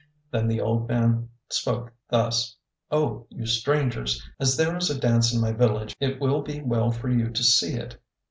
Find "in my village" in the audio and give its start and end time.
5.31-5.95